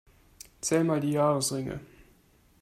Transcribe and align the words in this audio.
Zähl 0.61 0.83
mal 0.83 0.99
die 0.99 1.11
Jahresringe. 1.11 1.79